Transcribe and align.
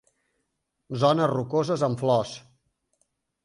Zones 1.03 1.31
rocoses 1.33 1.87
amb 1.91 2.01
flors. 2.05 2.35